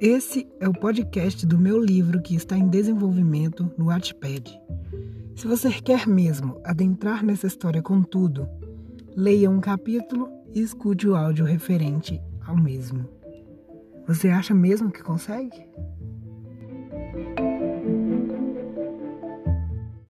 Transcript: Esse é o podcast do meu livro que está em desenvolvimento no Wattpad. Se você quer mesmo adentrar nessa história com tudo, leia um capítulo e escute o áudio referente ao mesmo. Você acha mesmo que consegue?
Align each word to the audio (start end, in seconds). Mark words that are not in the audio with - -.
Esse 0.00 0.48
é 0.58 0.66
o 0.66 0.72
podcast 0.72 1.44
do 1.44 1.58
meu 1.58 1.78
livro 1.78 2.22
que 2.22 2.34
está 2.34 2.56
em 2.56 2.68
desenvolvimento 2.68 3.70
no 3.76 3.88
Wattpad. 3.88 4.58
Se 5.36 5.46
você 5.46 5.70
quer 5.72 6.06
mesmo 6.06 6.58
adentrar 6.64 7.22
nessa 7.22 7.46
história 7.46 7.82
com 7.82 8.02
tudo, 8.02 8.48
leia 9.14 9.50
um 9.50 9.60
capítulo 9.60 10.26
e 10.54 10.60
escute 10.62 11.06
o 11.06 11.14
áudio 11.14 11.44
referente 11.44 12.18
ao 12.46 12.56
mesmo. 12.56 13.06
Você 14.06 14.30
acha 14.30 14.54
mesmo 14.54 14.90
que 14.90 15.02
consegue? 15.02 15.66